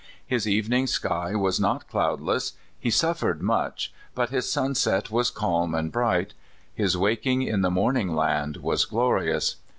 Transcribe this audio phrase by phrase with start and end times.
[0.25, 5.91] His evening sky was not cloudless he suffered much but his sunset was calm and
[5.91, 6.33] bright;
[6.73, 9.57] his waking in the Morning Land was glorious.